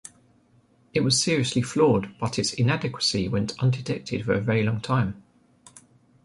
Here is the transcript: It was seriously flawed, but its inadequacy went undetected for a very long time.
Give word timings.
It 0.95 1.01
was 1.01 1.21
seriously 1.21 1.61
flawed, 1.61 2.15
but 2.19 2.39
its 2.39 2.53
inadequacy 2.53 3.27
went 3.29 3.53
undetected 3.59 4.25
for 4.25 4.33
a 4.33 4.41
very 4.41 4.63
long 4.63 4.79
time. 4.81 5.21